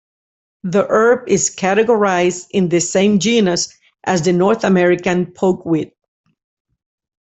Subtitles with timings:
[0.63, 3.71] The herb is categorized in the same genus
[4.03, 5.91] as the North American pokeweed.